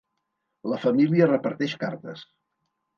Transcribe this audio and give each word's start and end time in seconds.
La 0.71 0.79
família 0.87 1.29
reparteix 1.35 1.79
cartes. 1.87 2.29